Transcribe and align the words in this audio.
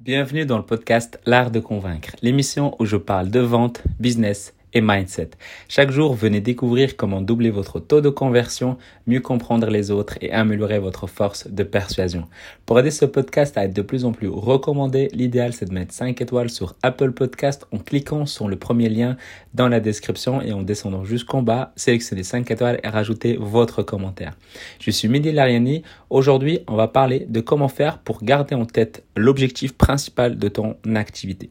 Bienvenue 0.00 0.46
dans 0.46 0.58
le 0.58 0.64
podcast 0.64 1.18
L'Art 1.26 1.50
de 1.50 1.58
Convaincre, 1.58 2.14
l'émission 2.22 2.76
où 2.78 2.84
je 2.84 2.96
parle 2.96 3.30
de 3.30 3.40
vente, 3.40 3.82
business 3.98 4.54
et 4.74 4.80
mindset. 4.80 5.30
Chaque 5.68 5.90
jour, 5.90 6.14
venez 6.14 6.40
découvrir 6.40 6.96
comment 6.96 7.20
doubler 7.20 7.50
votre 7.50 7.80
taux 7.80 8.00
de 8.00 8.08
conversion, 8.08 8.76
mieux 9.06 9.20
comprendre 9.20 9.68
les 9.68 9.90
autres 9.90 10.18
et 10.20 10.32
améliorer 10.32 10.78
votre 10.78 11.06
force 11.06 11.48
de 11.48 11.62
persuasion. 11.62 12.24
Pour 12.66 12.78
aider 12.78 12.90
ce 12.90 13.04
podcast 13.04 13.56
à 13.56 13.64
être 13.64 13.74
de 13.74 13.82
plus 13.82 14.04
en 14.04 14.12
plus 14.12 14.28
recommandé, 14.28 15.08
l'idéal 15.12 15.52
c'est 15.52 15.66
de 15.66 15.74
mettre 15.74 15.94
5 15.94 16.20
étoiles 16.20 16.50
sur 16.50 16.76
Apple 16.82 17.12
Podcast 17.12 17.66
en 17.72 17.78
cliquant 17.78 18.26
sur 18.26 18.48
le 18.48 18.56
premier 18.56 18.88
lien 18.88 19.16
dans 19.54 19.68
la 19.68 19.80
description 19.80 20.42
et 20.42 20.52
en 20.52 20.62
descendant 20.62 21.04
jusqu'en 21.04 21.42
bas, 21.42 21.72
sélectionnez 21.76 22.22
5 22.22 22.50
étoiles 22.50 22.80
et 22.82 22.88
rajoutez 22.88 23.36
votre 23.40 23.82
commentaire. 23.82 24.36
Je 24.80 24.90
suis 24.90 25.08
Midi 25.08 25.32
Lariani. 25.32 25.82
Aujourd'hui, 26.10 26.60
on 26.68 26.76
va 26.76 26.88
parler 26.88 27.26
de 27.28 27.40
comment 27.40 27.68
faire 27.68 27.98
pour 27.98 28.22
garder 28.22 28.54
en 28.54 28.66
tête 28.66 29.04
l'objectif 29.16 29.76
principal 29.76 30.38
de 30.38 30.48
ton 30.48 30.76
activité. 30.94 31.50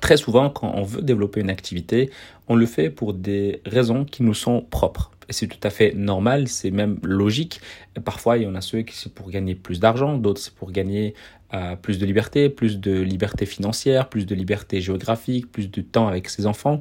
Très 0.00 0.16
souvent, 0.16 0.50
quand 0.50 0.72
on 0.74 0.82
veut 0.82 1.02
développer 1.02 1.40
une 1.40 1.50
activité, 1.50 2.10
on 2.48 2.56
le 2.56 2.66
fait 2.66 2.90
pour 2.90 3.14
des 3.14 3.60
raisons 3.64 4.04
qui 4.04 4.22
nous 4.22 4.34
sont 4.34 4.60
propres. 4.62 5.10
Et 5.28 5.32
c'est 5.32 5.46
tout 5.46 5.60
à 5.62 5.70
fait 5.70 5.94
normal, 5.94 6.48
c'est 6.48 6.70
même 6.70 6.98
logique. 7.02 7.60
parfois, 8.04 8.36
il 8.36 8.44
y 8.44 8.46
en 8.46 8.54
a 8.54 8.60
ceux 8.60 8.82
qui 8.82 8.94
c'est 8.94 9.12
pour 9.12 9.30
gagner 9.30 9.54
plus 9.54 9.80
d'argent, 9.80 10.18
d'autres 10.18 10.40
c'est 10.40 10.54
pour 10.54 10.70
gagner 10.70 11.14
plus 11.82 11.98
de 11.98 12.06
liberté, 12.06 12.48
plus 12.48 12.80
de 12.80 13.00
liberté 13.00 13.46
financière, 13.46 14.08
plus 14.08 14.26
de 14.26 14.34
liberté 14.34 14.80
géographique, 14.80 15.52
plus 15.52 15.70
de 15.70 15.82
temps 15.82 16.08
avec 16.08 16.28
ses 16.28 16.46
enfants. 16.46 16.80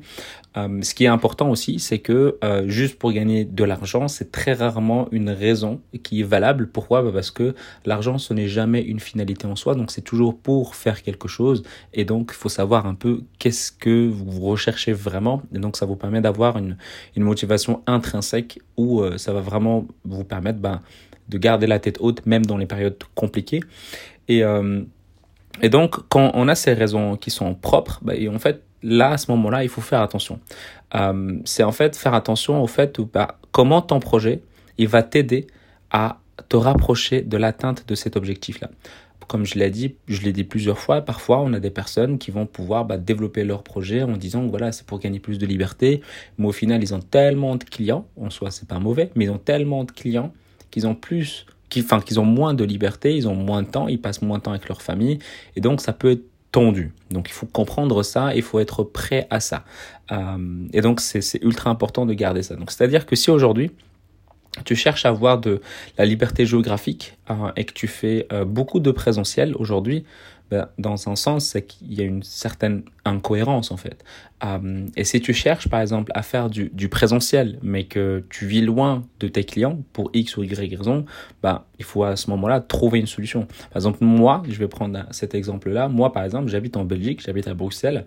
Euh, 0.56 0.82
ce 0.82 0.94
qui 0.94 1.06
est 1.06 1.08
important 1.08 1.50
aussi, 1.50 1.80
c'est 1.80 2.00
que 2.00 2.38
euh, 2.44 2.68
juste 2.68 3.00
pour 3.00 3.12
gagner 3.12 3.46
de 3.46 3.64
l'argent, 3.64 4.08
c'est 4.08 4.32
très 4.32 4.54
rarement 4.54 5.08
une 5.12 5.30
raison 5.30 5.82
qui 6.04 6.22
est 6.22 6.26
valable. 6.26 6.68
Pourquoi? 6.68 7.02
Bah 7.02 7.12
Parce 7.14 7.32
que 7.32 7.56
l'argent, 7.86 8.18
ce 8.18 8.34
n'est 8.34 8.48
jamais 8.48 8.82
une 8.82 9.00
finalité 9.00 9.48
en 9.48 9.56
soi, 9.56 9.76
donc 9.76 9.92
c'est 9.92 10.02
toujours 10.02 10.38
pour 10.38 10.76
faire 10.76 11.02
quelque 11.02 11.28
chose. 11.28 11.64
Et 11.94 12.06
donc, 12.06 12.32
il 12.34 12.38
faut 12.38 12.50
savoir 12.50 12.86
un 12.86 12.96
peu 12.96 13.22
qu'est-ce 13.40 13.72
que 13.72 14.08
vous 14.08 14.42
recherchez 14.42 14.94
vraiment. 14.94 15.42
Et 15.54 15.60
donc, 15.60 15.76
ça 15.76 15.86
vous 15.86 15.96
permet 15.96 16.22
d'avoir 16.22 16.58
une, 16.58 16.78
une 17.16 17.24
motivation 17.24 17.82
intrinsèque 17.88 18.60
où 18.78 19.02
euh, 19.02 19.18
ça 19.18 19.34
va 19.34 19.42
vraiment 19.42 19.88
vous 20.06 20.24
permettre 20.24 20.60
ben, 20.60 20.82
de 21.30 21.38
garder 21.38 21.68
la 21.68 21.80
tête 21.80 21.98
haute, 22.00 22.26
même 22.26 22.46
dans 22.46 22.58
les 22.58 22.66
périodes 22.66 22.98
compliquées. 23.16 23.62
Et, 24.28 24.44
euh, 24.44 24.82
et 25.62 25.70
donc, 25.70 26.08
quand 26.10 26.32
on 26.34 26.48
a 26.48 26.56
ces 26.56 26.74
raisons 26.74 27.16
qui 27.16 27.32
sont 27.32 27.54
propres, 27.54 28.00
bah, 28.02 28.16
et 28.16 28.28
en 28.28 28.40
fait, 28.40 28.64
là, 28.82 29.12
à 29.12 29.18
ce 29.18 29.32
moment-là, 29.32 29.64
il 29.64 29.70
faut 29.70 29.82
faire 29.82 30.02
attention. 30.02 30.40
Euh, 30.96 31.40
c'est 31.46 31.64
en 31.64 31.72
fait 31.72 31.96
faire 31.96 32.14
attention 32.14 32.62
au 32.62 32.68
fait 32.68 33.00
où, 33.00 33.10
bah, 33.12 33.40
comment 33.52 33.82
ton 33.82 34.00
projet, 34.00 34.42
il 34.78 34.88
va 34.88 35.04
t'aider 35.04 35.48
à 35.92 36.20
te 36.50 36.58
rapprocher 36.58 37.22
de 37.22 37.38
l'atteinte 37.38 37.88
de 37.88 37.96
cet 37.96 38.16
objectif-là. 38.16 38.70
Comme 39.28 39.46
je 39.46 39.56
l'ai 39.56 39.70
dit, 39.70 39.96
je 40.08 40.22
l'ai 40.22 40.34
dit 40.34 40.44
plusieurs 40.44 40.80
fois, 40.80 41.02
parfois 41.02 41.40
on 41.40 41.54
a 41.54 41.60
des 41.60 41.70
personnes 41.70 42.18
qui 42.20 42.30
vont 42.30 42.46
pouvoir 42.46 42.86
bah, 42.86 42.98
développer 42.98 43.46
leur 43.46 43.64
projet 43.64 44.04
en 44.04 44.18
disant 44.18 44.46
voilà 44.48 44.72
c'est 44.72 44.86
pour 44.86 45.00
gagner 45.00 45.20
plus 45.20 45.38
de 45.38 45.46
liberté, 45.46 46.02
mais 46.38 46.48
au 46.48 46.52
final 46.52 46.84
ils 46.84 46.94
ont 46.94 47.00
tellement 47.00 47.56
de 47.56 47.64
clients, 47.64 48.06
en 48.20 48.30
soi 48.30 48.52
c'est 48.52 48.68
pas 48.68 48.80
mauvais, 48.80 49.12
mais 49.16 49.26
ils 49.26 49.32
ont 49.32 49.38
tellement 49.38 49.86
de 49.86 49.92
clients 49.92 50.34
qu'ils 50.74 50.88
ont 50.88 50.96
plus 50.96 51.46
enfin, 51.80 52.02
qu'ils 52.02 52.20
ont 52.20 52.26
moins 52.26 52.54
de 52.54 52.64
liberté, 52.64 53.16
ils 53.16 53.28
ont 53.28 53.36
moins 53.36 53.64
de 53.64 53.68
temps, 53.68 53.88
ils 53.88 54.00
passent 54.00 54.22
moins 54.22 54.38
de 54.38 54.44
temps 54.44 54.52
avec 54.52 54.68
leur 54.68 54.82
famille, 54.82 55.20
et 55.56 55.62
donc 55.62 55.82
ça 55.82 55.94
peut 55.94 56.12
être 56.12 56.24
tendu. 56.52 56.92
Donc 57.10 57.30
il 57.30 57.34
faut 57.34 57.48
comprendre 57.48 58.04
ça, 58.04 58.36
il 58.36 58.44
faut 58.44 58.60
être 58.60 58.84
prêt 58.84 59.28
à 59.30 59.40
ça. 59.40 59.64
Euh, 60.12 60.68
et 60.72 60.82
donc 60.82 61.00
c'est 61.00 61.42
ultra 61.42 61.70
important 61.70 62.06
de 62.06 62.14
garder 62.14 62.44
ça. 62.44 62.56
Donc 62.56 62.72
c'est-à-dire 62.72 63.06
que 63.06 63.16
si 63.16 63.32
aujourd'hui 63.32 63.72
tu 64.66 64.76
cherches 64.76 65.06
à 65.08 65.10
avoir 65.10 65.40
de 65.40 65.62
la 65.98 66.06
liberté 66.06 66.46
géographique 66.46 67.18
euh, 67.32 67.52
et 67.56 67.64
que 67.64 67.74
tu 67.74 67.88
fais 67.88 68.28
euh, 68.32 68.46
beaucoup 68.46 68.80
de 68.80 68.92
présentiel 68.92 69.56
aujourd'hui, 69.56 70.06
ben, 70.54 70.68
dans 70.78 71.10
un 71.10 71.16
sens, 71.16 71.46
c'est 71.46 71.64
qu'il 71.64 71.92
y 71.96 72.02
a 72.02 72.04
une 72.04 72.22
certaine 72.22 72.84
incohérence 73.06 73.72
en 73.72 73.78
fait. 73.78 74.06
Euh, 74.46 74.86
et 74.96 75.04
si 75.04 75.20
tu 75.20 75.34
cherches 75.34 75.68
par 75.68 75.82
exemple 75.82 76.12
à 76.14 76.22
faire 76.22 76.48
du, 76.48 76.70
du, 76.70 76.90
présentiel, 76.90 77.58
mais 77.64 77.86
que 77.86 78.24
tu 78.30 78.46
vis 78.46 78.62
loin 78.62 79.04
de 79.20 79.28
tes 79.28 79.46
clients 79.46 79.80
pour 79.94 80.12
X 80.14 80.38
ou 80.38 80.44
Y 80.44 80.76
raison, 80.76 81.06
ben, 81.42 81.64
il 81.80 81.86
faut 81.86 82.04
à 82.04 82.16
ce 82.16 82.30
moment-là 82.30 82.60
trouver 82.60 83.00
une 83.00 83.08
solution. 83.08 83.48
Par 83.72 83.78
exemple, 83.78 83.98
moi, 84.02 84.44
je 84.48 84.60
vais 84.60 84.68
prendre 84.68 85.08
cet 85.10 85.34
exemple-là. 85.34 85.88
Moi, 85.88 86.14
par 86.14 86.24
exemple, 86.24 86.50
j'habite 86.50 86.78
en 86.78 86.86
Belgique, 86.86 87.24
j'habite 87.26 87.48
à 87.48 87.56
Bruxelles. 87.56 88.06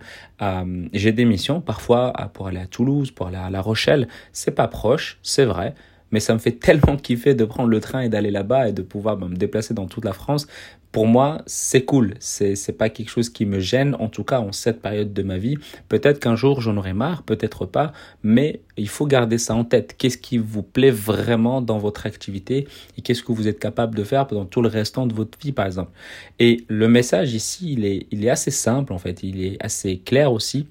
J'ai 0.93 1.11
des 1.11 1.25
missions 1.25 1.59
parfois 1.59 2.13
pour 2.33 2.47
aller 2.47 2.61
à 2.61 2.67
Toulouse, 2.67 3.11
pour 3.11 3.27
aller 3.27 3.35
à 3.35 3.49
La 3.49 3.59
Rochelle. 3.59 4.07
C'est 4.31 4.55
pas 4.55 4.69
proche, 4.69 5.19
c'est 5.21 5.45
vrai 5.45 5.75
mais 6.11 6.19
ça 6.19 6.33
me 6.33 6.39
fait 6.39 6.51
tellement 6.59 6.97
kiffer 6.97 7.33
de 7.33 7.45
prendre 7.45 7.69
le 7.69 7.79
train 7.79 8.01
et 8.01 8.09
d'aller 8.09 8.31
là-bas 8.31 8.69
et 8.69 8.73
de 8.73 8.81
pouvoir 8.81 9.17
bah, 9.17 9.27
me 9.27 9.35
déplacer 9.35 9.73
dans 9.73 9.87
toute 9.87 10.05
la 10.05 10.13
France. 10.13 10.47
Pour 10.91 11.05
moi, 11.05 11.41
c'est 11.45 11.83
cool. 11.83 12.15
C'est, 12.19 12.55
c'est 12.55 12.73
pas 12.73 12.89
quelque 12.89 13.09
chose 13.09 13.29
qui 13.29 13.45
me 13.45 13.59
gêne, 13.59 13.95
en 13.99 14.07
tout 14.07 14.23
cas 14.23 14.39
en 14.39 14.51
cette 14.51 14.81
période 14.81 15.13
de 15.13 15.21
ma 15.21 15.37
vie. 15.37 15.57
Peut-être 15.89 16.19
qu'un 16.19 16.35
jour 16.35 16.61
j'en 16.61 16.77
aurai 16.77 16.93
marre, 16.93 17.23
peut-être 17.23 17.65
pas, 17.65 17.91
mais 18.23 18.61
il 18.77 18.87
faut 18.87 19.05
garder 19.05 19.37
ça 19.37 19.53
en 19.53 19.63
tête. 19.63 19.95
Qu'est-ce 19.97 20.17
qui 20.17 20.37
vous 20.37 20.63
plaît 20.63 20.91
vraiment 20.91 21.61
dans 21.61 21.77
votre 21.77 22.05
activité 22.05 22.67
et 22.97 23.01
qu'est-ce 23.01 23.21
que 23.21 23.31
vous 23.31 23.47
êtes 23.47 23.59
capable 23.59 23.95
de 23.95 24.03
faire 24.03 24.27
pendant 24.27 24.45
tout 24.45 24.61
le 24.61 24.69
restant 24.69 25.05
de 25.05 25.13
votre 25.13 25.37
vie, 25.37 25.51
par 25.51 25.65
exemple? 25.65 25.91
Et 26.39 26.63
le 26.67 26.87
message 26.87 27.33
ici, 27.33 27.73
il 27.73 27.85
est, 27.85 28.07
il 28.11 28.25
est 28.25 28.29
assez 28.29 28.51
simple 28.51 28.93
en 28.93 28.97
fait, 28.97 29.23
il 29.23 29.43
est 29.43 29.57
assez 29.63 29.99
clair 29.99 30.31
aussi. 30.31 30.67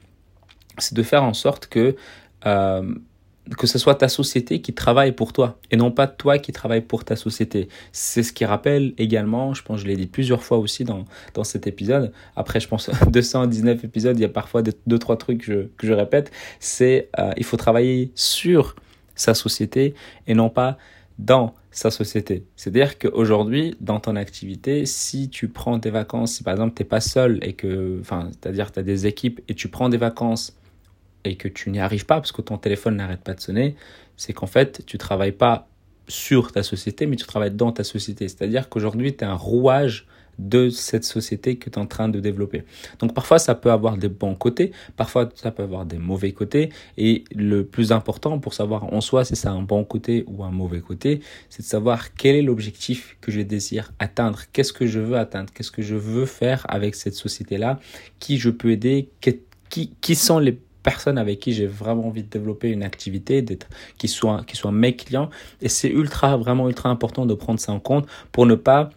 C'est 0.78 0.94
de 0.94 1.02
faire 1.02 1.22
en 1.24 1.34
sorte 1.34 1.68
que 1.68 1.94
euh, 2.46 2.94
que 3.56 3.66
ce 3.66 3.78
soit 3.78 3.94
ta 3.94 4.08
société 4.08 4.60
qui 4.60 4.72
travaille 4.74 5.12
pour 5.12 5.32
toi 5.32 5.58
et 5.70 5.76
non 5.76 5.90
pas 5.90 6.06
toi 6.06 6.38
qui 6.38 6.52
travaille 6.52 6.80
pour 6.80 7.04
ta 7.04 7.16
société. 7.16 7.68
C'est 7.92 8.22
ce 8.22 8.32
qui 8.32 8.44
rappelle 8.44 8.94
également, 8.98 9.54
je 9.54 9.62
pense 9.62 9.80
je 9.80 9.86
l'ai 9.86 9.96
dit 9.96 10.06
plusieurs 10.06 10.42
fois 10.42 10.58
aussi 10.58 10.84
dans, 10.84 11.04
dans 11.34 11.44
cet 11.44 11.66
épisode, 11.66 12.12
après 12.34 12.60
je 12.60 12.68
pense 12.68 12.90
219 13.08 13.84
épisodes, 13.84 14.18
il 14.18 14.22
y 14.22 14.24
a 14.24 14.28
parfois 14.28 14.62
deux, 14.62 14.98
trois 14.98 15.16
trucs 15.16 15.38
que 15.38 15.44
je, 15.44 15.60
que 15.76 15.86
je 15.86 15.92
répète, 15.92 16.30
c'est 16.60 17.08
euh, 17.18 17.32
il 17.36 17.44
faut 17.44 17.56
travailler 17.56 18.10
sur 18.14 18.76
sa 19.14 19.34
société 19.34 19.94
et 20.26 20.34
non 20.34 20.50
pas 20.50 20.76
dans 21.18 21.54
sa 21.70 21.90
société. 21.90 22.44
C'est-à-dire 22.56 22.98
qu'aujourd'hui, 22.98 23.76
dans 23.80 24.00
ton 24.00 24.16
activité, 24.16 24.86
si 24.86 25.28
tu 25.28 25.48
prends 25.48 25.78
des 25.78 25.90
vacances, 25.90 26.34
si 26.34 26.42
par 26.42 26.54
exemple 26.54 26.74
tu 26.74 26.82
n'es 26.82 26.88
pas 26.88 27.00
seul 27.00 27.38
et 27.42 27.52
que, 27.52 27.98
enfin, 28.00 28.30
c'est-à-dire 28.32 28.72
tu 28.72 28.78
as 28.78 28.82
des 28.82 29.06
équipes 29.06 29.40
et 29.48 29.54
tu 29.54 29.68
prends 29.68 29.88
des 29.88 29.98
vacances 29.98 30.56
et 31.26 31.36
que 31.36 31.48
tu 31.48 31.70
n'y 31.70 31.80
arrives 31.80 32.06
pas 32.06 32.16
parce 32.16 32.32
que 32.32 32.42
ton 32.42 32.58
téléphone 32.58 32.96
n'arrête 32.96 33.22
pas 33.22 33.34
de 33.34 33.40
sonner, 33.40 33.76
c'est 34.16 34.32
qu'en 34.32 34.46
fait, 34.46 34.84
tu 34.86 34.98
travailles 34.98 35.32
pas 35.32 35.68
sur 36.08 36.52
ta 36.52 36.62
société, 36.62 37.06
mais 37.06 37.16
tu 37.16 37.26
travailles 37.26 37.50
dans 37.50 37.72
ta 37.72 37.84
société. 37.84 38.28
C'est-à-dire 38.28 38.68
qu'aujourd'hui, 38.68 39.16
tu 39.16 39.24
es 39.24 39.26
un 39.26 39.34
rouage 39.34 40.06
de 40.38 40.68
cette 40.68 41.04
société 41.04 41.56
que 41.56 41.70
tu 41.70 41.78
es 41.78 41.82
en 41.82 41.86
train 41.86 42.08
de 42.08 42.20
développer. 42.20 42.64
Donc 42.98 43.14
parfois 43.14 43.38
ça 43.38 43.54
peut 43.54 43.70
avoir 43.70 43.96
des 43.96 44.08
bons 44.08 44.34
côtés, 44.34 44.72
parfois 44.96 45.30
ça 45.34 45.50
peut 45.50 45.62
avoir 45.62 45.86
des 45.86 45.98
mauvais 45.98 46.32
côtés 46.32 46.70
et 46.98 47.24
le 47.34 47.64
plus 47.64 47.92
important 47.92 48.38
pour 48.38 48.52
savoir 48.52 48.92
en 48.92 49.00
soi 49.00 49.24
si 49.24 49.36
c'est 49.36 49.48
un 49.48 49.62
bon 49.62 49.84
côté 49.84 50.24
ou 50.26 50.44
un 50.44 50.50
mauvais 50.50 50.80
côté, 50.80 51.20
c'est 51.48 51.62
de 51.62 51.66
savoir 51.66 52.14
quel 52.14 52.36
est 52.36 52.42
l'objectif 52.42 53.16
que 53.20 53.32
je 53.32 53.40
désire 53.40 53.92
atteindre, 53.98 54.42
qu'est-ce 54.52 54.72
que 54.72 54.86
je 54.86 55.00
veux 55.00 55.16
atteindre, 55.16 55.52
qu'est-ce 55.52 55.70
que 55.70 55.82
je 55.82 55.94
veux 55.94 56.26
faire 56.26 56.66
avec 56.68 56.94
cette 56.94 57.14
société-là, 57.14 57.80
qui 58.18 58.38
je 58.38 58.50
peux 58.50 58.70
aider, 58.70 59.08
qui, 59.70 59.94
qui 60.00 60.14
sont 60.14 60.38
les 60.38 60.58
personnes 60.86 61.18
avec 61.18 61.40
qui 61.40 61.52
j'ai 61.52 61.66
vraiment 61.66 62.06
envie 62.06 62.22
de 62.22 62.28
développer 62.28 62.70
une 62.70 62.84
activité, 62.84 63.42
d'être, 63.42 63.68
qui 63.98 64.06
soient, 64.06 64.44
qui 64.46 64.56
mes 64.70 64.94
clients. 64.94 65.30
Et 65.60 65.68
c'est 65.68 65.90
ultra, 65.90 66.36
vraiment 66.36 66.68
ultra 66.68 66.88
important 66.90 67.26
de 67.26 67.34
prendre 67.34 67.58
ça 67.58 67.72
en 67.72 67.80
compte 67.80 68.06
pour 68.30 68.46
ne 68.46 68.54
pas 68.54 68.90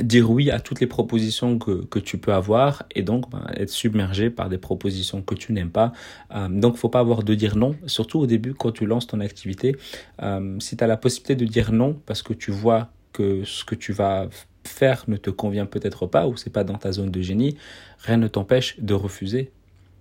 dire 0.00 0.30
oui 0.30 0.50
à 0.50 0.60
toutes 0.60 0.80
les 0.80 0.86
propositions 0.86 1.58
que, 1.58 1.84
que 1.86 1.98
tu 1.98 2.18
peux 2.18 2.32
avoir 2.32 2.84
et 2.94 3.02
donc 3.02 3.30
ben, 3.30 3.46
être 3.54 3.70
submergé 3.70 4.28
par 4.28 4.48
des 4.50 4.58
propositions 4.58 5.22
que 5.22 5.34
tu 5.34 5.52
n'aimes 5.54 5.70
pas. 5.70 5.92
Euh, 6.34 6.48
donc, 6.48 6.76
faut 6.76 6.90
pas 6.90 7.00
avoir 7.00 7.22
de 7.22 7.34
dire 7.34 7.56
non, 7.56 7.74
surtout 7.86 8.20
au 8.20 8.26
début 8.26 8.52
quand 8.52 8.72
tu 8.72 8.84
lances 8.84 9.06
ton 9.06 9.20
activité. 9.20 9.76
Euh, 10.22 10.58
si 10.60 10.76
tu 10.76 10.84
as 10.84 10.86
la 10.86 10.98
possibilité 10.98 11.36
de 11.36 11.46
dire 11.46 11.72
non 11.72 11.98
parce 12.04 12.22
que 12.22 12.34
tu 12.34 12.50
vois 12.50 12.90
que 13.14 13.44
ce 13.44 13.64
que 13.64 13.74
tu 13.74 13.92
vas 13.94 14.28
faire 14.64 15.04
ne 15.08 15.16
te 15.16 15.30
convient 15.30 15.66
peut-être 15.66 16.06
pas 16.06 16.26
ou 16.26 16.36
c'est 16.36 16.52
pas 16.52 16.64
dans 16.64 16.76
ta 16.76 16.92
zone 16.92 17.10
de 17.10 17.22
génie, 17.22 17.56
rien 17.98 18.18
ne 18.18 18.28
t'empêche 18.28 18.78
de 18.80 18.92
refuser 18.92 19.52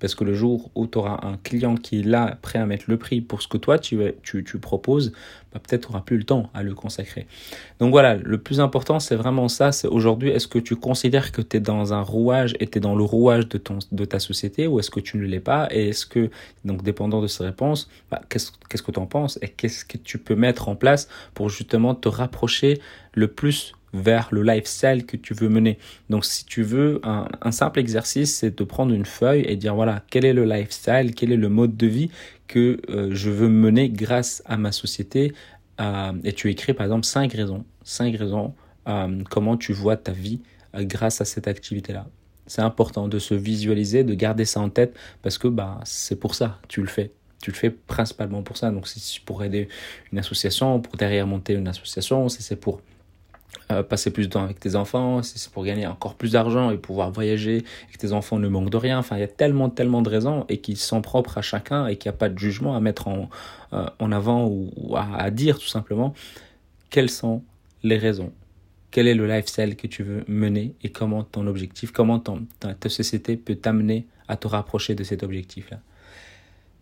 parce 0.03 0.15
que 0.15 0.25
le 0.25 0.33
jour 0.33 0.69
où 0.75 0.85
tu 0.85 0.97
auras 0.97 1.25
un 1.25 1.37
client 1.37 1.77
qui 1.77 2.01
est 2.01 2.03
là, 2.03 2.37
prêt 2.41 2.59
à 2.59 2.65
mettre 2.65 2.83
le 2.89 2.97
prix 2.97 3.21
pour 3.21 3.41
ce 3.41 3.47
que 3.47 3.55
toi 3.55 3.79
tu, 3.79 3.95
proposes, 4.61 5.13
bah, 5.53 5.61
peut-être 5.65 5.87
tu 5.87 5.93
n'auras 5.93 6.03
plus 6.03 6.17
le 6.17 6.25
temps 6.25 6.49
à 6.53 6.61
le 6.61 6.73
consacrer. 6.73 7.25
Donc 7.79 7.91
voilà, 7.91 8.15
le 8.15 8.37
plus 8.37 8.59
important, 8.59 8.99
c'est 8.99 9.15
vraiment 9.15 9.47
ça. 9.47 9.71
C'est 9.71 9.87
aujourd'hui, 9.87 10.31
est-ce 10.31 10.49
que 10.49 10.59
tu 10.59 10.75
considères 10.75 11.31
que 11.31 11.41
tu 11.41 11.55
es 11.55 11.59
dans 11.61 11.93
un 11.93 12.01
rouage 12.01 12.53
et 12.59 12.67
tu 12.67 12.79
es 12.79 12.81
dans 12.81 12.95
le 12.95 13.03
rouage 13.05 13.47
de, 13.47 14.03
ta 14.03 14.19
société 14.19 14.67
ou 14.67 14.77
est-ce 14.77 14.91
que 14.91 14.99
tu 14.99 15.15
ne 15.15 15.23
l'es 15.23 15.39
pas? 15.39 15.69
Et 15.71 15.87
est-ce 15.87 16.05
que, 16.05 16.29
donc 16.65 16.83
dépendant 16.83 17.21
de 17.21 17.27
ces 17.27 17.45
réponses, 17.45 17.89
bah, 18.11 18.21
qu'est-ce, 18.27 18.51
qu'est-ce 18.69 18.83
que 18.83 18.91
tu 18.91 18.99
en 18.99 19.05
penses 19.05 19.39
et 19.41 19.47
qu'est-ce 19.47 19.85
que 19.85 19.97
tu 19.97 20.17
peux 20.17 20.35
mettre 20.35 20.67
en 20.67 20.75
place 20.75 21.07
pour 21.33 21.47
justement 21.47 21.95
te 21.95 22.09
rapprocher 22.09 22.81
le 23.13 23.29
plus 23.29 23.73
vers 23.93 24.29
le 24.31 24.41
lifestyle 24.41 25.05
que 25.05 25.15
tu 25.17 25.33
veux 25.33 25.49
mener. 25.49 25.77
Donc 26.09 26.25
si 26.25 26.45
tu 26.45 26.63
veux, 26.63 26.99
un, 27.03 27.51
simple 27.51 27.79
exercice, 27.79 28.35
c'est 28.35 28.57
de 28.57 28.63
prendre 28.63 28.93
une 28.93 29.05
feuille 29.05 29.45
et 29.47 29.55
dire 29.55 29.75
voilà, 29.75 30.03
quel 30.09 30.25
est 30.25 30.33
le 30.33 30.45
lifestyle, 30.45 31.13
quel 31.15 31.31
est 31.31 31.37
le 31.37 31.49
mode 31.49 31.77
de 31.77 31.87
vie 31.87 32.09
que 32.47 32.81
euh, 32.89 33.09
je 33.11 33.29
veux 33.29 33.49
mener 33.49 33.89
grâce 33.89 34.41
à 34.45 34.57
ma 34.57 34.71
société. 34.71 35.33
Euh, 35.79 36.11
et 36.23 36.33
tu 36.33 36.49
écris 36.49 36.73
par 36.73 36.85
exemple 36.85 37.05
cinq 37.05 37.33
raisons, 37.33 37.65
cinq 37.83 38.15
raisons 38.15 38.53
euh, 38.87 39.23
comment 39.29 39.57
tu 39.57 39.73
vois 39.73 39.97
ta 39.97 40.11
vie 40.11 40.41
grâce 40.75 41.21
à 41.21 41.25
cette 41.25 41.47
activité-là. 41.47 42.07
C'est 42.47 42.61
important 42.61 43.07
de 43.07 43.19
se 43.19 43.35
visualiser, 43.35 44.03
de 44.03 44.13
garder 44.15 44.43
ça 44.43 44.59
en 44.59 44.69
tête 44.69 44.97
parce 45.21 45.37
que 45.37 45.47
bah, 45.47 45.79
c'est 45.85 46.19
pour 46.19 46.35
ça 46.35 46.59
tu 46.67 46.81
le 46.81 46.87
fais. 46.87 47.11
Tu 47.41 47.51
le 47.51 47.57
fais 47.57 47.69
principalement 47.69 48.41
pour 48.41 48.55
ça. 48.55 48.71
Donc, 48.71 48.87
si 48.87 49.01
c'est 49.01 49.19
pour 49.19 49.43
aider 49.43 49.67
une 50.13 50.19
association, 50.19 50.79
pour 50.79 50.95
derrière 50.95 51.27
monter 51.27 51.53
une 51.53 51.67
association, 51.67 52.29
si 52.29 52.41
c'est 52.41 52.55
pour 52.55 52.79
euh, 53.71 53.81
passer 53.81 54.11
plus 54.11 54.27
de 54.27 54.31
temps 54.33 54.43
avec 54.43 54.59
tes 54.59 54.75
enfants, 54.75 55.23
si 55.23 55.39
c'est 55.39 55.51
pour 55.51 55.63
gagner 55.63 55.87
encore 55.87 56.15
plus 56.15 56.33
d'argent 56.33 56.69
et 56.71 56.77
pouvoir 56.77 57.11
voyager 57.11 57.57
et 57.57 57.93
que 57.93 57.97
tes 57.97 58.11
enfants 58.11 58.37
ne 58.37 58.47
manquent 58.47 58.69
de 58.69 58.77
rien. 58.77 58.99
Enfin, 58.99 59.15
il 59.15 59.21
y 59.21 59.23
a 59.23 59.27
tellement, 59.27 59.69
tellement 59.69 60.01
de 60.01 60.09
raisons 60.09 60.45
et 60.49 60.57
qui 60.59 60.75
sont 60.75 61.01
propres 61.01 61.37
à 61.37 61.41
chacun 61.41 61.87
et 61.87 61.95
qu'il 61.95 62.09
n'y 62.09 62.15
a 62.15 62.17
pas 62.17 62.29
de 62.29 62.37
jugement 62.37 62.75
à 62.75 62.81
mettre 62.81 63.07
en, 63.07 63.29
euh, 63.71 63.87
avant 63.99 64.47
ou, 64.47 64.95
à, 64.95 65.31
dire 65.31 65.59
tout 65.59 65.67
simplement. 65.67 66.13
Quelles 66.89 67.09
sont 67.09 67.41
les 67.83 67.97
raisons? 67.97 68.31
Quel 68.91 69.07
est 69.07 69.15
le 69.15 69.27
lifestyle 69.27 69.75
que 69.75 69.87
tu 69.87 70.03
veux 70.03 70.23
mener 70.27 70.75
et 70.83 70.89
comment 70.89 71.23
ton 71.23 71.47
objectif, 71.47 71.91
comment 71.91 72.19
ton, 72.19 72.45
ta 72.59 72.89
société 72.89 73.37
peut 73.37 73.55
t'amener 73.55 74.05
à 74.27 74.35
te 74.35 74.47
rapprocher 74.47 74.93
de 74.93 75.03
cet 75.03 75.23
objectif-là? 75.23 75.79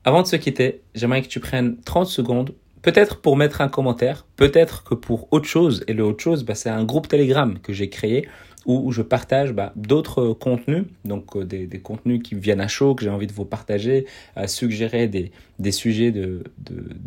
Avant 0.04 0.24
de 0.24 0.28
se 0.28 0.36
quitter, 0.36 0.82
j'aimerais 0.96 1.22
que 1.22 1.28
tu 1.28 1.40
prennes 1.40 1.78
30 1.82 2.08
secondes, 2.08 2.54
peut-être 2.82 3.22
pour 3.22 3.38
mettre 3.38 3.62
un 3.62 3.70
commentaire, 3.70 4.26
peut-être 4.36 4.84
que 4.84 4.96
pour 4.96 5.28
autre 5.32 5.48
chose. 5.48 5.84
Et 5.88 5.94
le 5.94 6.04
autre 6.04 6.24
chose, 6.24 6.44
bah, 6.44 6.56
c'est 6.56 6.70
un 6.70 6.84
groupe 6.84 7.08
Telegram 7.08 7.58
que 7.60 7.74
j'ai 7.74 7.90
créé 7.90 8.28
où 8.66 8.92
je 8.92 9.02
partage 9.02 9.54
bah, 9.54 9.74
d'autres 9.76 10.34
contenus, 10.34 10.84
donc 11.06 11.36
euh, 11.36 11.46
des, 11.46 11.68
contenus 11.80 12.22
qui 12.24 12.36
viennent 12.36 12.62
à 12.62 12.68
chaud, 12.68 12.96
que 12.96 13.04
j'ai 13.04 13.10
envie 13.10 13.28
de 13.28 13.34
vous 13.34 13.46
partager, 13.46 14.06
suggérer 14.46 15.08
des, 15.08 15.72
sujets 15.72 16.12
de, 16.12 16.44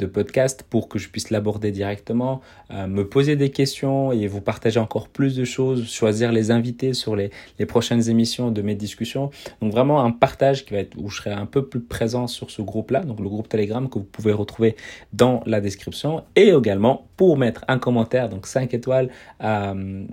podcast 0.06 0.64
pour 0.68 0.88
que 0.88 0.98
je 0.98 1.08
puisse 1.08 1.30
l'aborder 1.30 1.70
directement, 1.70 2.40
euh, 2.70 2.86
me 2.86 3.06
poser 3.06 3.36
des 3.36 3.50
questions 3.50 4.12
et 4.12 4.26
vous 4.26 4.40
partager 4.40 4.78
encore 4.78 5.08
plus 5.08 5.36
de 5.36 5.44
choses, 5.44 5.90
choisir 5.90 6.32
les 6.32 6.50
invités 6.50 6.92
sur 6.92 7.16
les, 7.16 7.30
les 7.58 7.66
prochaines 7.66 8.08
émissions 8.08 8.50
de 8.50 8.62
mes 8.62 8.74
discussions. 8.74 9.30
Donc 9.60 9.72
vraiment 9.72 10.04
un 10.04 10.10
partage 10.10 10.64
qui 10.64 10.74
va 10.74 10.80
être 10.80 10.96
où 10.98 11.08
je 11.08 11.18
serai 11.18 11.32
un 11.32 11.46
peu 11.46 11.66
plus 11.66 11.80
présent 11.80 12.26
sur 12.26 12.50
ce 12.50 12.62
groupe-là, 12.62 13.00
donc 13.00 13.20
le 13.20 13.28
groupe 13.28 13.48
Telegram 13.48 13.88
que 13.88 13.98
vous 13.98 14.04
pouvez 14.04 14.32
retrouver 14.32 14.76
dans 15.12 15.42
la 15.46 15.60
description 15.60 16.24
et 16.36 16.48
également 16.48 17.06
pour 17.16 17.36
mettre 17.36 17.64
un 17.68 17.78
commentaire, 17.78 18.28
donc 18.28 18.46
5 18.46 18.74
étoiles, 18.74 19.10
euh, 19.42 20.04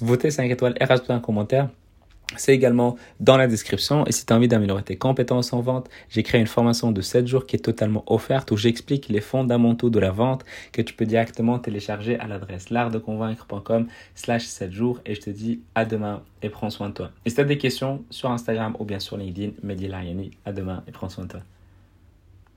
voter 0.00 0.30
5 0.30 0.50
étoiles 0.50 0.74
et 0.86 0.88
rajouter 0.88 1.12
un 1.12 1.20
commentaire. 1.20 1.68
C'est 2.34 2.52
également 2.52 2.96
dans 3.20 3.36
la 3.36 3.46
description. 3.46 4.04
Et 4.06 4.12
si 4.12 4.26
tu 4.26 4.32
as 4.32 4.36
envie 4.36 4.48
d'améliorer 4.48 4.82
tes 4.82 4.96
compétences 4.96 5.52
en 5.52 5.60
vente, 5.60 5.88
j'ai 6.08 6.24
créé 6.24 6.40
une 6.40 6.48
formation 6.48 6.90
de 6.90 7.00
7 7.00 7.26
jours 7.26 7.46
qui 7.46 7.54
est 7.54 7.60
totalement 7.60 8.02
offerte 8.08 8.50
où 8.50 8.56
j'explique 8.56 9.08
les 9.08 9.20
fondamentaux 9.20 9.90
de 9.90 10.00
la 10.00 10.10
vente 10.10 10.44
que 10.72 10.82
tu 10.82 10.92
peux 10.92 11.06
directement 11.06 11.58
télécharger 11.60 12.18
à 12.18 12.26
l'adresse 12.26 12.70
l'artdeconvaincre.com 12.70 13.86
slash 14.16 14.44
7 14.44 14.72
jours. 14.72 15.00
Et 15.06 15.14
je 15.14 15.20
te 15.20 15.30
dis 15.30 15.60
à 15.76 15.84
demain 15.84 16.22
et 16.42 16.48
prends 16.48 16.70
soin 16.70 16.88
de 16.88 16.94
toi. 16.94 17.10
Et 17.24 17.30
si 17.30 17.36
tu 17.36 17.42
as 17.42 17.44
des 17.44 17.58
questions 17.58 18.02
sur 18.10 18.30
Instagram 18.30 18.74
ou 18.80 18.84
bien 18.84 18.98
sur 18.98 19.16
LinkedIn, 19.16 19.52
Mehdi 19.62 19.86
Lariani, 19.86 20.32
à 20.44 20.52
demain 20.52 20.82
et 20.88 20.90
prends 20.90 21.08
soin 21.08 21.24
de 21.24 21.30
toi. 21.30 21.40